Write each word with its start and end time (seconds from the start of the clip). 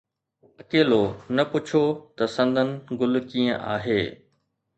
اڪيلو، 0.63 1.01
نه 1.35 1.43
پڇو 1.51 1.83
ته 2.15 2.23
سندن 2.35 2.69
گل 2.99 3.13
ڪيئن 3.29 3.49
آهي 3.73 4.01